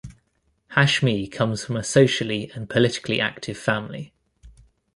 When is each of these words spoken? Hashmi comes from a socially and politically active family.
Hashmi 0.69 1.27
comes 1.27 1.63
from 1.63 1.75
a 1.77 1.83
socially 1.83 2.49
and 2.55 2.67
politically 2.67 3.21
active 3.21 3.55
family. 3.55 4.11